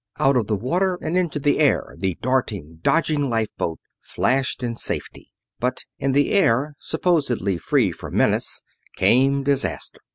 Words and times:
Out 0.17 0.35
of 0.35 0.47
the 0.47 0.55
water 0.55 0.97
and 0.99 1.15
into 1.15 1.39
the 1.39 1.59
air 1.59 1.93
the 1.99 2.17
darting, 2.23 2.79
dodging 2.81 3.29
lifeboat 3.29 3.77
flashed 3.99 4.63
in 4.63 4.73
safety; 4.73 5.29
but 5.59 5.85
in 5.99 6.13
the 6.13 6.31
air, 6.31 6.73
supposedly 6.79 7.59
free 7.59 7.91
from 7.91 8.17
menace, 8.17 8.63
came 8.95 9.43
disaster. 9.43 9.99